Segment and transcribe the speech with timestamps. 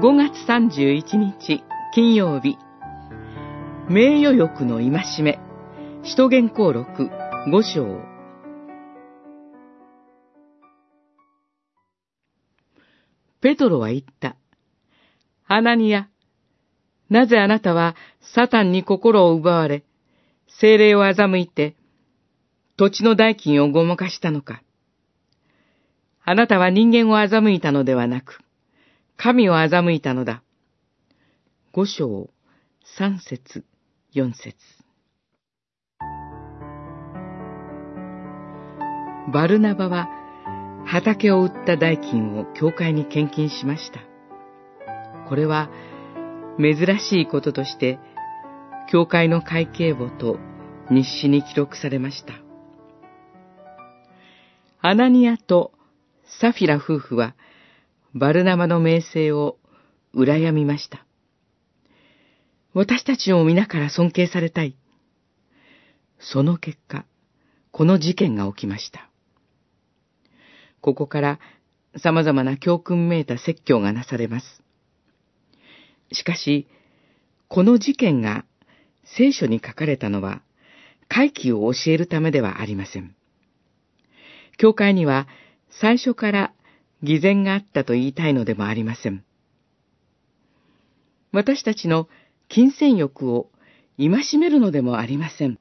[0.00, 2.56] 5月31日金曜日
[3.88, 5.40] 名誉欲の戒め
[6.04, 7.10] 使徒言行録
[7.48, 8.00] 5章
[13.40, 14.36] ペトロは言った。
[15.48, 16.08] アナニア、
[17.10, 19.82] なぜあなたはサタンに心を奪われ、
[20.60, 21.74] 精霊を欺いて、
[22.76, 24.62] 土地の代金をごまかしたのか。
[26.24, 28.38] あなたは人間を欺いたのではなく、
[29.20, 30.44] 神を欺いたのだ。
[31.72, 32.30] 五章、
[32.96, 33.64] 三節、
[34.12, 34.54] 四節。
[39.32, 40.08] バルナバは
[40.86, 43.98] 畑を売った代金を教会に献金しました。
[45.28, 45.68] これは
[46.56, 47.98] 珍しいこととして、
[48.88, 50.38] 教会の会計簿と
[50.90, 52.34] 日誌に記録されました。
[54.80, 55.72] アナニアと
[56.40, 57.34] サフィラ夫婦は、
[58.14, 59.58] バルナマの名声を
[60.14, 61.04] 羨みました。
[62.74, 64.76] 私たちを皆から尊敬されたい。
[66.18, 67.04] その結果、
[67.70, 69.10] この事件が起きました。
[70.80, 71.38] ここから
[71.96, 74.62] 様々な教訓めいた説教がなされます。
[76.12, 76.66] しかし、
[77.48, 78.44] この事件が
[79.04, 80.42] 聖書に書かれたのは、
[81.08, 83.14] 回帰を教えるためではありません。
[84.58, 85.26] 教会には
[85.80, 86.52] 最初から
[87.02, 89.24] 偽善があったと言いたいのでもありません。
[91.32, 92.08] 私たちの
[92.48, 93.50] 金銭欲を
[93.98, 95.58] 戒めるのでもありません。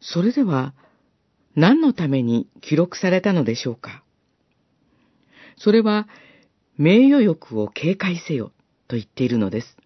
[0.00, 0.74] それでは、
[1.54, 4.02] 何のために記録されたのでしょうか
[5.56, 6.08] それは、
[6.76, 8.52] 名誉欲を警戒せよ
[8.88, 9.76] と言っているのです。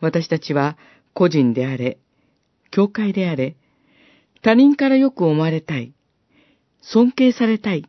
[0.00, 0.76] 私たちは
[1.14, 1.98] 個人であれ、
[2.70, 3.56] 教会であれ、
[4.42, 5.94] 他人からよく思われたい、
[6.80, 7.88] 尊敬されたい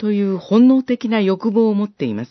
[0.00, 2.30] という本能的な欲望を持っています。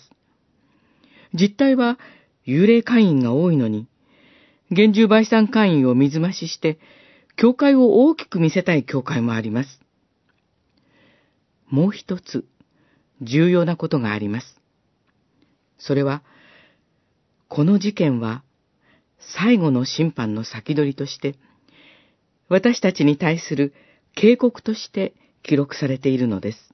[1.36, 2.00] 実態は
[2.48, 3.88] 幽霊会員が多いのに、
[4.72, 6.80] 厳重売産会員を水増しして、
[7.36, 9.80] 教会を大きく見せたい教会もあります。
[11.68, 12.44] もう一つ、
[13.22, 14.60] 重要なことがあります。
[15.78, 16.24] それは、
[17.50, 18.42] この事件は、
[19.20, 21.36] 最後の審判の先取りとして、
[22.48, 23.76] 私たちに対する
[24.16, 25.14] 警告として
[25.44, 26.74] 記録されているのです。